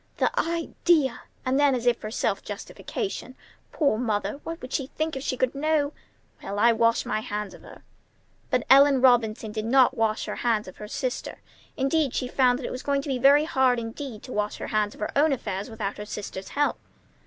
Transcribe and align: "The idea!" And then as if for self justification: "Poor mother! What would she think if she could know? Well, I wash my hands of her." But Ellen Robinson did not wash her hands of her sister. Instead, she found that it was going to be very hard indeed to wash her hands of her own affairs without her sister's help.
"The 0.17 0.31
idea!" 0.39 1.21
And 1.45 1.59
then 1.59 1.75
as 1.75 1.85
if 1.85 1.95
for 1.97 2.09
self 2.09 2.41
justification: 2.43 3.35
"Poor 3.71 3.99
mother! 3.99 4.39
What 4.43 4.59
would 4.59 4.73
she 4.73 4.87
think 4.87 5.15
if 5.15 5.21
she 5.21 5.37
could 5.37 5.53
know? 5.53 5.93
Well, 6.41 6.57
I 6.57 6.71
wash 6.73 7.05
my 7.05 7.19
hands 7.19 7.53
of 7.53 7.61
her." 7.61 7.83
But 8.49 8.63
Ellen 8.67 9.01
Robinson 9.01 9.51
did 9.51 9.65
not 9.65 9.95
wash 9.95 10.25
her 10.25 10.37
hands 10.37 10.67
of 10.67 10.77
her 10.77 10.87
sister. 10.87 11.37
Instead, 11.77 12.15
she 12.15 12.27
found 12.27 12.57
that 12.57 12.65
it 12.65 12.71
was 12.71 12.81
going 12.81 13.03
to 13.03 13.09
be 13.09 13.19
very 13.19 13.43
hard 13.45 13.77
indeed 13.77 14.23
to 14.23 14.33
wash 14.33 14.55
her 14.55 14.69
hands 14.69 14.95
of 14.95 15.01
her 15.01 15.11
own 15.15 15.31
affairs 15.33 15.69
without 15.69 15.97
her 15.99 16.05
sister's 16.07 16.47
help. 16.49 16.79